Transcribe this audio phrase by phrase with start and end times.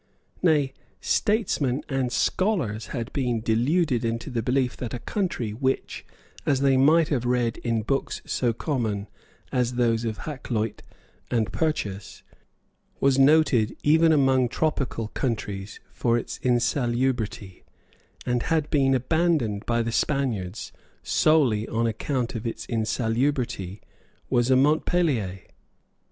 [0.41, 6.07] Nay, statesmen and scholars had been deluded into the belief that a country which,
[6.43, 9.07] as they might have read in books so common
[9.51, 10.81] as those of Hakluyt
[11.29, 12.23] and Purchas,
[12.99, 17.63] was noted even among tropical countries for its insalubrity,
[18.25, 20.71] and had been abandoned by the Spaniards
[21.03, 23.81] solely on account of its insalubrity,
[24.31, 25.41] was a Montpelier.